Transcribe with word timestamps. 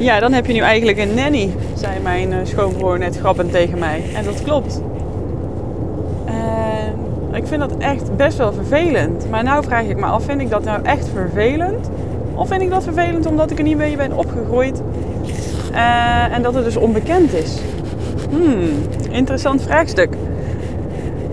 Ja, 0.00 0.20
dan 0.20 0.32
heb 0.32 0.46
je 0.46 0.52
nu 0.52 0.58
eigenlijk 0.58 0.98
een 0.98 1.14
nanny, 1.14 1.50
zei 1.74 2.00
mijn 2.02 2.32
uh, 2.32 2.36
schoonbroer 2.42 2.98
net 2.98 3.16
grappend 3.18 3.52
tegen 3.52 3.78
mij. 3.78 4.02
En 4.14 4.24
dat 4.24 4.42
klopt. 4.42 4.82
En 6.24 6.94
ik 7.34 7.46
vind 7.46 7.60
dat 7.60 7.72
echt 7.78 8.16
best 8.16 8.38
wel 8.38 8.52
vervelend. 8.52 9.30
Maar 9.30 9.44
nou 9.44 9.64
vraag 9.64 9.84
ik 9.84 9.96
me 9.96 10.04
af, 10.04 10.24
vind 10.24 10.40
ik 10.40 10.50
dat 10.50 10.64
nou 10.64 10.82
echt 10.82 11.08
vervelend? 11.08 11.90
Of 12.34 12.48
vind 12.48 12.62
ik 12.62 12.70
dat 12.70 12.82
vervelend 12.82 13.26
omdat 13.26 13.50
ik 13.50 13.58
er 13.58 13.64
niet 13.64 13.76
mee 13.76 13.96
ben 13.96 14.12
opgegroeid 14.12 14.82
uh, 15.72 16.34
en 16.34 16.42
dat 16.42 16.54
het 16.54 16.64
dus 16.64 16.76
onbekend 16.76 17.32
is? 17.34 17.58
Hmm, 18.30 18.70
interessant 19.10 19.62
vraagstuk. 19.62 20.14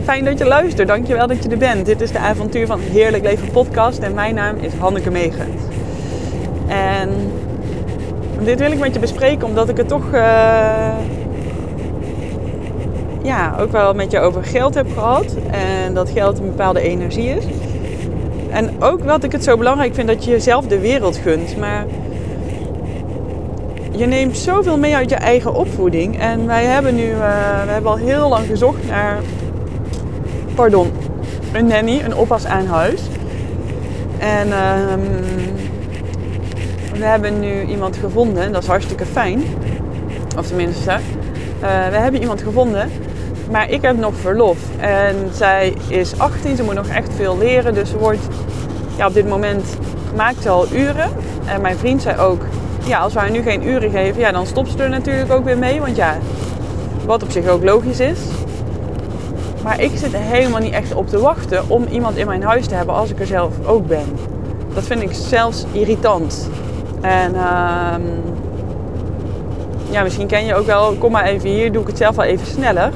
Fijn 0.03 0.25
dat 0.25 0.37
je 0.37 0.45
luistert. 0.45 0.87
Dankjewel 0.87 1.27
dat 1.27 1.43
je 1.43 1.49
er 1.49 1.57
bent. 1.57 1.85
Dit 1.85 2.01
is 2.01 2.11
de 2.11 2.19
Avontuur 2.19 2.65
van 2.65 2.79
Heerlijk 2.79 3.23
Leven 3.23 3.51
podcast 3.51 3.99
en 3.99 4.13
mijn 4.13 4.35
naam 4.35 4.55
is 4.55 4.73
Hanneke 4.73 5.11
Megens. 5.11 5.61
En 6.67 7.09
dit 8.43 8.59
wil 8.59 8.71
ik 8.71 8.79
met 8.79 8.93
je 8.93 8.99
bespreken 8.99 9.47
omdat 9.47 9.69
ik 9.69 9.77
het 9.77 9.87
toch 9.87 10.13
uh, 10.13 10.89
ja, 13.23 13.55
ook 13.59 13.71
wel 13.71 13.93
met 13.93 14.11
je 14.11 14.19
over 14.19 14.43
geld 14.43 14.73
heb 14.73 14.87
gehad. 14.93 15.35
En 15.51 15.93
dat 15.93 16.09
geld 16.09 16.39
een 16.39 16.45
bepaalde 16.45 16.81
energie 16.81 17.29
is. 17.29 17.45
En 18.49 18.83
ook 18.83 19.03
wat 19.03 19.23
ik 19.23 19.31
het 19.31 19.43
zo 19.43 19.57
belangrijk 19.57 19.95
vind 19.95 20.07
dat 20.07 20.23
je 20.23 20.31
jezelf 20.31 20.65
de 20.65 20.79
wereld 20.79 21.17
gunt. 21.17 21.57
Maar 21.57 21.85
je 23.91 24.05
neemt 24.05 24.37
zoveel 24.37 24.77
mee 24.77 24.95
uit 24.95 25.09
je 25.09 25.15
eigen 25.15 25.53
opvoeding. 25.53 26.19
En 26.19 26.45
wij 26.45 26.63
hebben 26.63 26.95
nu, 26.95 27.09
uh, 27.09 27.17
we 27.65 27.71
hebben 27.71 27.91
al 27.91 27.97
heel 27.97 28.29
lang 28.29 28.47
gezocht 28.47 28.87
naar, 28.87 29.17
pardon, 30.55 30.91
een 31.53 31.67
nanny, 31.67 32.01
een 32.05 32.15
oppas 32.15 32.45
aan 32.45 32.65
huis. 32.65 33.01
En 34.19 34.47
uh, 34.47 34.53
we 36.97 37.05
hebben 37.05 37.39
nu 37.39 37.63
iemand 37.63 37.97
gevonden, 37.97 38.51
dat 38.51 38.61
is 38.61 38.67
hartstikke 38.67 39.05
fijn. 39.05 39.43
Of 40.37 40.47
tenminste, 40.47 40.91
uh, 40.91 40.99
we 41.89 41.97
hebben 41.97 42.21
iemand 42.21 42.41
gevonden. 42.41 42.91
Maar 43.51 43.69
ik 43.69 43.81
heb 43.81 43.97
nog 43.97 44.15
verlof. 44.15 44.57
En 44.79 45.15
zij 45.31 45.73
is 45.87 46.19
18, 46.19 46.55
ze 46.55 46.63
moet 46.63 46.73
nog 46.73 46.87
echt 46.87 47.13
veel 47.13 47.37
leren. 47.37 47.73
Dus 47.73 47.89
ze 47.89 47.97
wordt 47.97 48.27
ja, 48.95 49.07
op 49.07 49.13
dit 49.13 49.27
moment 49.27 49.77
maakt 50.15 50.41
ze 50.41 50.49
al 50.49 50.65
uren. 50.73 51.09
En 51.45 51.61
mijn 51.61 51.77
vriend 51.77 52.01
zei 52.01 52.17
ook, 52.17 52.41
ja, 52.83 52.99
als 52.99 53.13
we 53.13 53.19
haar 53.19 53.31
nu 53.31 53.41
geen 53.41 53.67
uren 53.67 53.91
geven, 53.91 54.19
ja, 54.19 54.31
dan 54.31 54.45
stopt 54.45 54.71
ze 54.71 54.83
er 54.83 54.89
natuurlijk 54.89 55.31
ook 55.31 55.45
weer 55.45 55.57
mee. 55.57 55.79
Want 55.79 55.95
ja, 55.95 56.17
wat 57.05 57.23
op 57.23 57.31
zich 57.31 57.47
ook 57.47 57.63
logisch 57.63 57.99
is. 57.99 58.19
Maar 59.63 59.81
ik 59.81 59.91
zit 59.95 60.15
helemaal 60.15 60.61
niet 60.61 60.73
echt 60.73 60.93
op 60.93 61.07
te 61.07 61.19
wachten 61.19 61.69
om 61.69 61.85
iemand 61.91 62.17
in 62.17 62.27
mijn 62.27 62.43
huis 62.43 62.67
te 62.67 62.75
hebben 62.75 62.95
als 62.95 63.09
ik 63.09 63.19
er 63.19 63.25
zelf 63.25 63.53
ook 63.65 63.87
ben. 63.87 64.05
Dat 64.73 64.83
vind 64.83 65.01
ik 65.01 65.13
zelfs 65.13 65.65
irritant. 65.71 66.49
En 67.01 67.33
uh, 67.33 67.95
ja, 69.89 70.03
misschien 70.03 70.27
ken 70.27 70.45
je 70.45 70.55
ook 70.55 70.65
wel, 70.65 70.93
kom 70.93 71.11
maar 71.11 71.25
even 71.25 71.49
hier, 71.49 71.71
doe 71.71 71.81
ik 71.81 71.87
het 71.87 71.97
zelf 71.97 72.15
wel 72.15 72.25
even 72.25 72.47
sneller. 72.47 72.91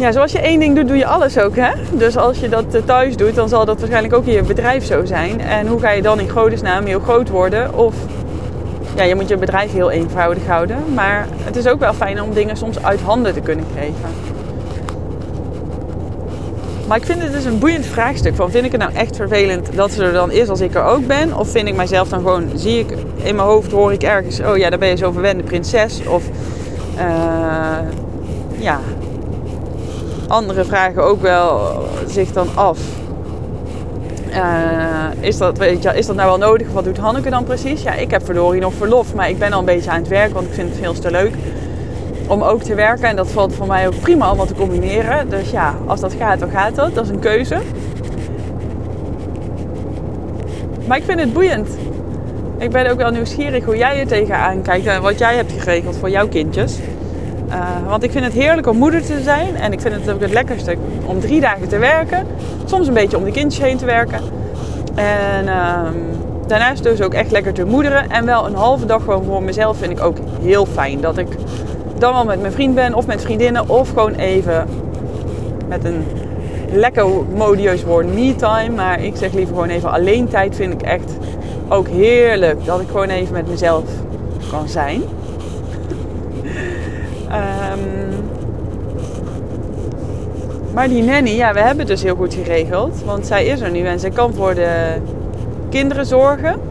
Ja, 0.00 0.12
zoals 0.12 0.32
je 0.32 0.40
één 0.40 0.60
ding 0.60 0.76
doet, 0.76 0.88
doe 0.88 0.96
je 0.96 1.06
alles 1.06 1.38
ook. 1.38 1.56
Hè? 1.56 1.70
Dus 1.92 2.16
als 2.16 2.38
je 2.38 2.48
dat 2.48 2.74
eh, 2.74 2.82
thuis 2.82 3.16
doet, 3.16 3.34
dan 3.34 3.48
zal 3.48 3.64
dat 3.64 3.78
waarschijnlijk 3.78 4.14
ook 4.14 4.26
in 4.26 4.32
je 4.32 4.42
bedrijf 4.42 4.84
zo 4.84 5.04
zijn. 5.04 5.40
En 5.40 5.66
hoe 5.66 5.80
ga 5.80 5.90
je 5.90 6.02
dan 6.02 6.20
in 6.20 6.28
godesnaam 6.28 6.84
heel 6.84 7.00
groot 7.00 7.28
worden? 7.28 7.74
Of 7.74 7.94
ja, 8.96 9.02
je 9.02 9.14
moet 9.14 9.28
je 9.28 9.36
bedrijf 9.36 9.72
heel 9.72 9.90
eenvoudig 9.90 10.46
houden. 10.46 10.94
Maar 10.94 11.26
het 11.44 11.56
is 11.56 11.66
ook 11.66 11.80
wel 11.80 11.92
fijn 11.92 12.22
om 12.22 12.34
dingen 12.34 12.56
soms 12.56 12.82
uit 12.82 13.00
handen 13.00 13.32
te 13.32 13.40
kunnen 13.40 13.64
geven. 13.76 14.38
Maar 16.90 16.98
ik 16.98 17.04
vind 17.04 17.22
het 17.22 17.32
dus 17.32 17.44
een 17.44 17.58
boeiend 17.58 17.86
vraagstuk. 17.86 18.34
Van, 18.34 18.50
vind 18.50 18.64
ik 18.64 18.72
het 18.72 18.80
nou 18.80 18.94
echt 18.94 19.16
vervelend 19.16 19.68
dat 19.74 19.92
ze 19.92 20.04
er 20.04 20.12
dan 20.12 20.30
is 20.30 20.48
als 20.48 20.60
ik 20.60 20.74
er 20.74 20.84
ook 20.84 21.06
ben? 21.06 21.36
Of 21.36 21.50
vind 21.50 21.68
ik 21.68 21.74
mijzelf 21.74 22.08
dan 22.08 22.18
gewoon, 22.18 22.50
zie 22.54 22.78
ik 22.78 22.90
in 23.22 23.36
mijn 23.36 23.48
hoofd, 23.48 23.72
hoor 23.72 23.92
ik 23.92 24.02
ergens... 24.02 24.40
Oh 24.40 24.56
ja, 24.56 24.70
dan 24.70 24.78
ben 24.78 24.88
je 24.88 24.96
zo 24.96 25.10
verwende 25.10 25.42
prinses. 25.42 26.06
Of 26.06 26.24
uh, 26.96 27.02
ja, 28.58 28.80
andere 30.28 30.64
vragen 30.64 31.04
ook 31.04 31.22
wel 31.22 31.60
zich 32.06 32.32
dan 32.32 32.48
af. 32.54 32.78
Uh, 34.30 35.06
is, 35.20 35.38
dat, 35.38 35.58
weet 35.58 35.82
je, 35.82 35.96
is 35.96 36.06
dat 36.06 36.16
nou 36.16 36.28
wel 36.28 36.48
nodig? 36.48 36.68
Wat 36.72 36.84
doet 36.84 36.98
Hanneke 36.98 37.30
dan 37.30 37.44
precies? 37.44 37.82
Ja, 37.82 37.94
ik 37.94 38.10
heb 38.10 38.24
verdorie 38.24 38.60
nog 38.60 38.74
verlof, 38.74 39.14
maar 39.14 39.28
ik 39.28 39.38
ben 39.38 39.52
al 39.52 39.58
een 39.58 39.64
beetje 39.64 39.90
aan 39.90 40.00
het 40.00 40.08
werk, 40.08 40.32
want 40.32 40.46
ik 40.46 40.54
vind 40.54 40.68
het 40.68 40.78
veel 40.78 40.92
te 40.92 41.10
leuk 41.10 41.34
om 42.30 42.42
ook 42.42 42.62
te 42.62 42.74
werken. 42.74 43.08
En 43.08 43.16
dat 43.16 43.30
valt 43.30 43.54
voor 43.54 43.66
mij 43.66 43.86
ook 43.86 44.00
prima 44.00 44.24
allemaal 44.26 44.46
te 44.46 44.54
combineren. 44.54 45.28
Dus 45.28 45.50
ja, 45.50 45.74
als 45.86 46.00
dat 46.00 46.12
gaat, 46.12 46.38
dan 46.38 46.50
gaat 46.50 46.74
dat. 46.74 46.94
Dat 46.94 47.04
is 47.04 47.10
een 47.10 47.18
keuze. 47.18 47.56
Maar 50.86 50.96
ik 50.96 51.04
vind 51.04 51.20
het 51.20 51.32
boeiend. 51.32 51.68
Ik 52.58 52.70
ben 52.70 52.90
ook 52.90 52.96
wel 52.96 53.10
nieuwsgierig 53.10 53.64
hoe 53.64 53.76
jij 53.76 54.00
er 54.00 54.06
tegenaan 54.06 54.62
kijkt 54.62 54.86
en 54.86 55.02
wat 55.02 55.18
jij 55.18 55.36
hebt 55.36 55.52
geregeld 55.52 55.96
voor 55.96 56.10
jouw 56.10 56.28
kindjes. 56.28 56.78
Uh, 57.48 57.88
want 57.88 58.02
ik 58.02 58.10
vind 58.10 58.24
het 58.24 58.34
heerlijk 58.34 58.66
om 58.66 58.76
moeder 58.76 59.02
te 59.02 59.20
zijn. 59.20 59.56
En 59.56 59.72
ik 59.72 59.80
vind 59.80 59.94
het 59.94 60.10
ook 60.10 60.20
het 60.20 60.32
lekkerste 60.32 60.76
om 61.04 61.20
drie 61.20 61.40
dagen 61.40 61.68
te 61.68 61.78
werken. 61.78 62.26
Soms 62.64 62.86
een 62.86 62.94
beetje 62.94 63.16
om 63.16 63.24
de 63.24 63.30
kindjes 63.30 63.64
heen 63.64 63.76
te 63.76 63.84
werken. 63.84 64.20
En 64.94 65.44
uh, 65.44 65.80
daarnaast 66.46 66.82
dus 66.82 67.00
ook 67.00 67.14
echt 67.14 67.30
lekker 67.30 67.52
te 67.52 67.64
moederen. 67.64 68.10
En 68.10 68.24
wel 68.24 68.46
een 68.46 68.54
halve 68.54 68.86
dag 68.86 69.02
gewoon 69.04 69.24
voor 69.24 69.42
mezelf 69.42 69.76
vind 69.76 69.90
ik 69.90 70.04
ook 70.04 70.16
heel 70.42 70.66
fijn. 70.66 71.00
Dat 71.00 71.18
ik 71.18 71.28
dan 72.00 72.12
wel 72.12 72.24
met 72.24 72.40
mijn 72.40 72.52
vriend 72.52 72.74
ben 72.74 72.94
of 72.94 73.06
met 73.06 73.22
vriendinnen. 73.22 73.68
Of 73.68 73.88
gewoon 73.88 74.14
even 74.14 74.66
met 75.68 75.84
een 75.84 76.04
lekker 76.72 77.06
modieus 77.34 77.84
woord 77.84 78.14
me-time. 78.14 78.74
Maar 78.74 79.04
ik 79.04 79.16
zeg 79.16 79.32
liever 79.32 79.54
gewoon 79.54 79.68
even 79.68 79.90
alleen 79.90 80.28
tijd 80.28 80.56
vind 80.56 80.72
ik 80.72 80.82
echt 80.82 81.16
ook 81.68 81.88
heerlijk. 81.88 82.64
Dat 82.64 82.80
ik 82.80 82.88
gewoon 82.88 83.08
even 83.08 83.32
met 83.32 83.48
mezelf 83.48 83.84
kan 84.50 84.68
zijn. 84.68 85.02
Um, 87.32 88.24
maar 90.74 90.88
die 90.88 91.02
nanny, 91.02 91.30
ja, 91.30 91.52
we 91.52 91.58
hebben 91.58 91.78
het 91.78 91.88
dus 91.88 92.02
heel 92.02 92.16
goed 92.16 92.34
geregeld. 92.34 93.02
Want 93.04 93.26
zij 93.26 93.46
is 93.46 93.60
er 93.60 93.70
nu 93.70 93.84
en 93.84 94.00
zij 94.00 94.10
kan 94.10 94.34
voor 94.34 94.54
de 94.54 94.94
kinderen 95.68 96.06
zorgen. 96.06 96.69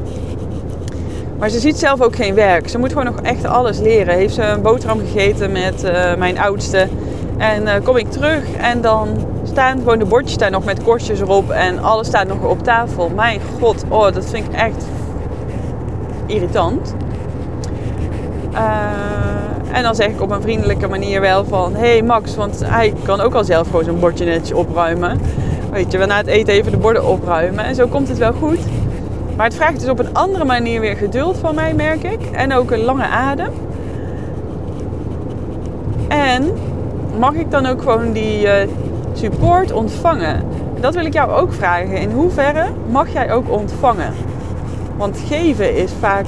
Maar 1.39 1.49
ze 1.49 1.59
ziet 1.59 1.77
zelf 1.77 2.01
ook 2.01 2.15
geen 2.15 2.35
werk. 2.35 2.69
Ze 2.69 2.77
moet 2.77 2.89
gewoon 2.89 3.05
nog 3.05 3.21
echt 3.21 3.45
alles 3.45 3.79
leren. 3.79 4.15
Heeft 4.15 4.33
ze 4.33 4.43
een 4.43 4.61
boterham 4.61 4.99
gegeten 4.99 5.51
met 5.51 5.83
uh, 5.83 6.15
mijn 6.15 6.39
oudste. 6.39 6.87
En 7.37 7.63
uh, 7.63 7.73
kom 7.83 7.97
ik 7.97 8.11
terug 8.11 8.43
en 8.57 8.81
dan 8.81 9.07
staan 9.43 9.77
gewoon 9.77 9.99
de 9.99 10.05
bordjes 10.05 10.37
daar 10.37 10.51
nog 10.51 10.65
met 10.65 10.83
korstjes 10.83 11.19
erop. 11.19 11.49
En 11.49 11.79
alles 11.79 12.07
staat 12.07 12.27
nog 12.27 12.43
op 12.43 12.63
tafel. 12.63 13.11
Mijn 13.15 13.39
god, 13.59 13.83
oh, 13.87 14.11
dat 14.11 14.25
vind 14.25 14.45
ik 14.45 14.53
echt 14.53 14.85
irritant. 16.25 16.95
Uh, 18.53 18.59
en 19.71 19.83
dan 19.83 19.95
zeg 19.95 20.07
ik 20.07 20.21
op 20.21 20.31
een 20.31 20.41
vriendelijke 20.41 20.87
manier 20.87 21.21
wel 21.21 21.45
van... 21.45 21.75
Hé 21.75 21.89
hey 21.91 22.01
Max, 22.01 22.35
want 22.35 22.61
hij 22.65 22.93
kan 23.03 23.21
ook 23.21 23.33
al 23.33 23.43
zelf 23.43 23.67
gewoon 23.67 23.83
zo'n 23.83 23.99
bordje 23.99 24.25
netjes 24.25 24.57
opruimen. 24.57 25.19
Weet 25.71 25.91
je, 25.91 25.97
we 25.97 26.05
na 26.05 26.17
het 26.17 26.27
eten 26.27 26.53
even 26.53 26.71
de 26.71 26.77
borden 26.77 27.07
opruimen. 27.07 27.65
En 27.65 27.75
zo 27.75 27.87
komt 27.87 28.07
het 28.07 28.17
wel 28.17 28.33
goed. 28.33 28.59
Maar 29.39 29.47
het 29.47 29.57
vraagt 29.57 29.79
dus 29.79 29.89
op 29.89 29.99
een 29.99 30.13
andere 30.13 30.45
manier 30.45 30.79
weer 30.79 30.95
geduld 30.95 31.37
van 31.37 31.55
mij, 31.55 31.73
merk 31.73 32.03
ik. 32.03 32.21
En 32.31 32.53
ook 32.53 32.71
een 32.71 32.83
lange 32.83 33.07
adem. 33.07 33.51
En 36.07 36.53
mag 37.19 37.33
ik 37.33 37.51
dan 37.51 37.65
ook 37.65 37.81
gewoon 37.81 38.11
die 38.11 38.43
uh, 38.43 38.53
support 39.13 39.71
ontvangen? 39.71 40.43
Dat 40.79 40.95
wil 40.95 41.05
ik 41.05 41.13
jou 41.13 41.31
ook 41.31 41.53
vragen. 41.53 41.97
In 41.97 42.11
hoeverre 42.11 42.65
mag 42.89 43.13
jij 43.13 43.33
ook 43.33 43.49
ontvangen? 43.51 44.13
Want 44.97 45.19
geven 45.27 45.75
is 45.75 45.91
vaak 45.99 46.25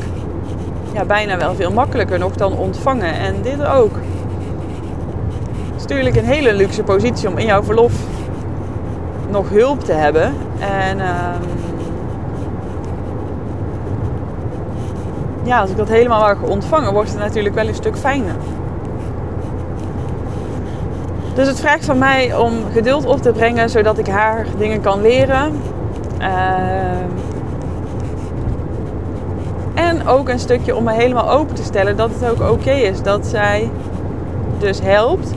ja, 0.94 1.06
bijna 1.06 1.38
wel 1.38 1.56
veel 1.56 1.72
makkelijker 1.72 2.20
nog 2.20 2.36
dan 2.36 2.58
ontvangen. 2.58 3.14
En 3.14 3.36
dit 3.42 3.66
ook. 3.66 3.96
Het 5.66 5.76
is 5.76 5.82
natuurlijk 5.82 6.16
een 6.16 6.26
hele 6.26 6.54
luxe 6.54 6.84
positie 6.84 7.30
om 7.30 7.38
in 7.38 7.46
jouw 7.46 7.64
verlof 7.64 7.94
nog 9.30 9.50
hulp 9.50 9.84
te 9.84 9.94
hebben. 9.94 10.34
En 10.60 11.00
um, 11.00 11.71
ja, 15.52 15.60
als 15.60 15.70
ik 15.70 15.78
dat 15.78 15.90
helemaal 15.90 16.20
mag 16.20 16.42
ontvangen, 16.42 16.94
wordt 16.94 17.10
het 17.10 17.20
natuurlijk 17.20 17.56
wel 17.56 17.68
een 17.68 17.76
stuk 17.76 17.98
fijner. 17.98 18.36
Dus 21.34 21.48
het 21.48 21.60
vraagt 21.60 21.86
van 21.86 21.98
mij 21.98 22.36
om 22.36 22.54
geduld 22.74 23.06
op 23.06 23.22
te 23.22 23.32
brengen, 23.32 23.70
zodat 23.70 23.98
ik 23.98 24.08
haar 24.08 24.46
dingen 24.58 24.82
kan 24.82 25.02
leren. 25.02 25.62
Uh, 26.20 26.28
en 29.74 30.08
ook 30.08 30.30
een 30.30 30.40
stukje 30.40 30.76
om 30.76 30.84
me 30.84 30.92
helemaal 30.92 31.32
open 31.32 31.56
te 31.56 31.64
stellen 31.64 31.98
dat 31.98 32.10
het 32.14 32.30
ook 32.30 32.52
oké 32.52 32.72
is 32.72 33.02
dat 33.02 33.26
zij 33.26 33.70
dus 34.58 34.82
helpt. 34.82 35.34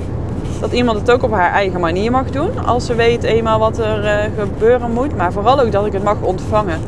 Dat 0.61 0.73
iemand 0.73 0.99
het 0.99 1.11
ook 1.11 1.23
op 1.23 1.33
haar 1.33 1.53
eigen 1.53 1.81
manier 1.81 2.11
mag 2.11 2.31
doen. 2.31 2.67
Als 2.67 2.87
ze 2.87 2.95
weet 2.95 3.23
eenmaal 3.23 3.59
wat 3.59 3.79
er 3.79 4.05
uh, 4.05 4.39
gebeuren 4.39 4.91
moet. 4.91 5.17
Maar 5.17 5.33
vooral 5.33 5.61
ook 5.61 5.73
dat 5.73 5.87
ik 5.87 5.93
het 5.93 6.05
mag 6.05 6.21
ontvangen. 6.21 6.81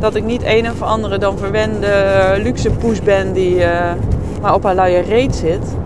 Dat 0.00 0.14
ik 0.14 0.24
niet 0.24 0.42
een 0.44 0.70
of 0.70 0.82
andere 0.82 1.18
dan 1.18 1.38
verwende 1.38 1.88
luxe 2.42 2.70
poes 2.70 3.02
ben 3.02 3.32
die 3.32 3.56
uh, 3.56 3.92
maar 4.40 4.54
op 4.54 4.62
haar 4.62 4.74
luie 4.74 5.00
reet 5.00 5.36
zit. 5.36 5.76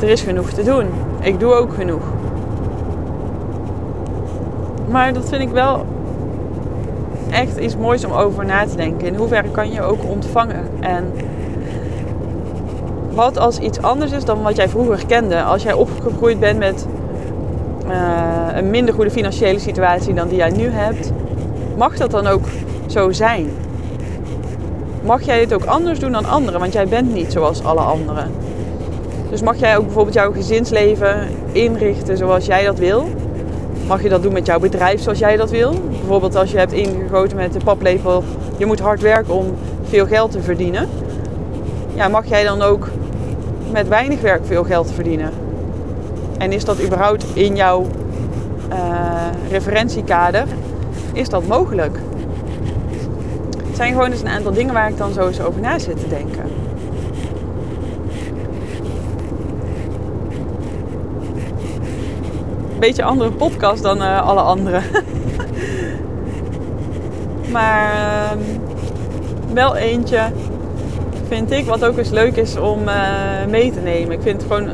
Er 0.00 0.08
is 0.08 0.22
genoeg 0.22 0.50
te 0.50 0.62
doen. 0.62 0.86
Ik 1.20 1.40
doe 1.40 1.52
ook 1.52 1.74
genoeg. 1.74 2.02
Maar 4.88 5.12
dat 5.12 5.28
vind 5.28 5.42
ik 5.42 5.48
wel 5.48 5.86
echt 7.30 7.56
iets 7.56 7.76
moois 7.76 8.04
om 8.04 8.12
over 8.12 8.44
na 8.44 8.66
te 8.66 8.76
denken. 8.76 9.06
In 9.06 9.14
hoeverre 9.14 9.50
kan 9.50 9.72
je 9.72 9.82
ook 9.82 10.04
ontvangen? 10.04 10.68
En 10.80 11.12
wat 13.12 13.38
als 13.38 13.58
iets 13.58 13.82
anders 13.82 14.12
is 14.12 14.24
dan 14.24 14.42
wat 14.42 14.56
jij 14.56 14.68
vroeger 14.68 15.06
kende? 15.06 15.42
Als 15.42 15.62
jij 15.62 15.72
opgegroeid 15.72 16.40
bent 16.40 16.58
met 16.58 16.86
uh, 17.88 18.46
een 18.54 18.70
minder 18.70 18.94
goede 18.94 19.10
financiële 19.10 19.58
situatie 19.58 20.14
dan 20.14 20.28
die 20.28 20.36
jij 20.36 20.50
nu 20.50 20.68
hebt, 20.68 21.12
mag 21.76 21.96
dat 21.96 22.10
dan 22.10 22.26
ook 22.26 22.44
zo 22.90 23.12
zijn? 23.12 23.50
Mag 25.02 25.22
jij 25.22 25.40
het 25.40 25.54
ook 25.54 25.64
anders 25.64 25.98
doen 25.98 26.12
dan 26.12 26.24
anderen? 26.24 26.60
Want 26.60 26.72
jij 26.72 26.88
bent 26.88 27.14
niet 27.14 27.32
zoals 27.32 27.64
alle 27.64 27.80
anderen. 27.80 28.30
Dus 29.30 29.42
mag 29.42 29.56
jij 29.56 29.76
ook 29.76 29.84
bijvoorbeeld 29.84 30.14
jouw 30.14 30.32
gezinsleven 30.32 31.28
inrichten 31.52 32.16
zoals 32.16 32.46
jij 32.46 32.64
dat 32.64 32.78
wil? 32.78 33.08
Mag 33.86 34.02
je 34.02 34.08
dat 34.08 34.22
doen 34.22 34.32
met 34.32 34.46
jouw 34.46 34.58
bedrijf 34.58 35.02
zoals 35.02 35.18
jij 35.18 35.36
dat 35.36 35.50
wil? 35.50 35.74
Bijvoorbeeld 35.90 36.36
als 36.36 36.50
je 36.50 36.58
hebt 36.58 36.72
ingegoten 36.72 37.36
met 37.36 37.52
de 37.52 37.60
paplepel, 37.64 38.24
je 38.56 38.66
moet 38.66 38.80
hard 38.80 39.00
werken 39.00 39.34
om 39.34 39.54
veel 39.84 40.06
geld 40.06 40.30
te 40.30 40.40
verdienen. 40.40 40.88
Ja, 41.94 42.08
mag 42.08 42.26
jij 42.26 42.44
dan 42.44 42.62
ook 42.62 42.88
met 43.72 43.88
weinig 43.88 44.20
werk 44.20 44.46
veel 44.46 44.64
geld 44.64 44.90
verdienen? 44.92 45.30
En 46.38 46.52
is 46.52 46.64
dat 46.64 46.82
überhaupt 46.82 47.24
in 47.34 47.56
jouw 47.56 47.86
uh, 48.72 48.76
referentiekader? 49.50 50.44
Is 51.12 51.28
dat 51.28 51.46
mogelijk? 51.46 51.98
Zijn 53.80 53.92
gewoon 53.92 54.10
eens 54.10 54.20
een 54.20 54.28
aantal 54.28 54.52
dingen 54.52 54.74
waar 54.74 54.88
ik 54.88 54.96
dan 54.96 55.12
zo 55.12 55.26
eens 55.26 55.40
over 55.40 55.60
na 55.60 55.78
zit 55.78 56.00
te 56.00 56.08
denken. 56.08 56.44
beetje 62.78 63.02
andere 63.02 63.30
podcast 63.30 63.82
dan 63.82 64.02
uh, 64.02 64.26
alle 64.26 64.40
andere. 64.40 64.80
maar 67.56 67.92
uh, 67.94 68.30
wel 69.52 69.76
eentje 69.76 70.20
vind 71.28 71.50
ik 71.50 71.64
wat 71.64 71.84
ook 71.84 71.98
eens 71.98 72.10
leuk 72.10 72.36
is 72.36 72.56
om 72.56 72.88
uh, 72.88 72.94
mee 73.48 73.72
te 73.72 73.80
nemen. 73.80 74.12
Ik 74.12 74.22
vind 74.22 74.42
het 74.42 74.52
gewoon 74.52 74.70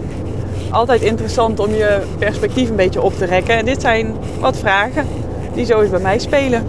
altijd 0.71 1.03
interessant 1.03 1.59
om 1.59 1.71
je 1.71 2.01
perspectief 2.19 2.69
een 2.69 2.77
beetje 2.77 3.03
op 3.03 3.15
te 3.15 3.25
rekken. 3.25 3.57
En 3.57 3.65
dit 3.65 3.81
zijn 3.81 4.15
wat 4.41 4.57
vragen 4.57 5.07
die 5.55 5.65
zo 5.65 5.81
eens 5.81 5.91
bij 5.91 6.01
mij 6.01 6.19
spelen. 6.19 6.67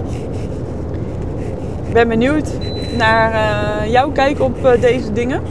Ben 1.97 2.07
benieuwd 2.07 2.49
naar 2.97 3.31
uh, 3.31 3.91
jouw 3.91 4.11
kijk 4.11 4.41
op 4.41 4.77
deze 4.79 5.13
dingen. 5.13 5.41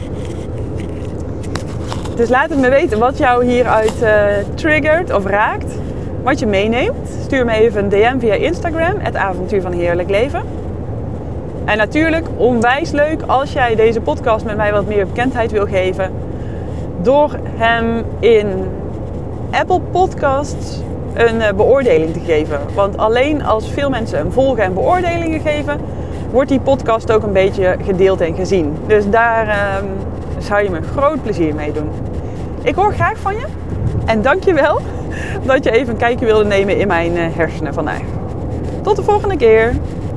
Dus 2.15 2.29
laat 2.29 2.49
het 2.49 2.59
me 2.59 2.69
weten 2.69 2.99
wat 2.99 3.17
jou 3.17 3.45
hieruit 3.45 3.93
uh, 4.03 4.25
triggert 4.55 5.13
of 5.13 5.25
raakt. 5.25 5.73
Wat 6.23 6.39
je 6.39 6.45
meeneemt. 6.45 7.09
Stuur 7.23 7.45
me 7.45 7.51
even 7.51 7.83
een 7.83 7.89
DM 7.89 8.19
via 8.19 8.33
Instagram, 8.33 8.95
het 8.99 9.15
avontuur 9.15 9.61
van 9.61 9.71
heerlijk 9.71 10.09
leven. 10.09 10.41
En 11.65 11.77
natuurlijk 11.77 12.25
onwijs 12.37 12.91
leuk 12.91 13.21
als 13.25 13.53
jij 13.53 13.75
deze 13.75 14.01
podcast 14.01 14.45
met 14.45 14.57
mij 14.57 14.71
wat 14.71 14.87
meer 14.87 15.05
bekendheid 15.05 15.51
wil 15.51 15.65
geven. 15.65 16.11
Door 17.01 17.39
hem 17.55 18.03
in 18.19 18.47
Apple 19.51 19.79
Podcasts 19.79 20.81
een 21.13 21.41
eh, 21.41 21.53
beoordeling 21.53 22.13
te 22.13 22.19
geven. 22.19 22.59
Want 22.75 22.97
alleen 22.97 23.43
als 23.43 23.69
veel 23.69 23.89
mensen 23.89 24.17
hem 24.17 24.31
volgen 24.31 24.63
en 24.63 24.73
beoordelingen 24.73 25.39
geven, 25.39 25.79
wordt 26.31 26.49
die 26.49 26.59
podcast 26.59 27.11
ook 27.11 27.23
een 27.23 27.33
beetje 27.33 27.75
gedeeld 27.83 28.21
en 28.21 28.35
gezien. 28.35 28.77
Dus 28.87 29.09
daar 29.09 29.47
uh, 29.47 29.75
zou 30.37 30.63
je 30.63 30.69
me 30.69 30.81
groot 30.81 31.23
plezier 31.23 31.55
mee 31.55 31.71
doen. 31.71 31.89
Ik 32.61 32.75
hoor 32.75 32.93
graag 32.93 33.17
van 33.17 33.35
je. 33.35 33.45
En 34.05 34.21
dankjewel 34.21 34.81
dat 35.45 35.63
je 35.63 35.71
even 35.71 35.93
een 35.93 35.99
kijkje 35.99 36.25
wilde 36.25 36.45
nemen 36.45 36.77
in 36.77 36.87
mijn 36.87 37.17
eh, 37.17 37.35
hersenen 37.35 37.73
vandaag. 37.73 38.01
Tot 38.81 38.95
de 38.95 39.03
volgende 39.03 39.37
keer. 39.37 39.73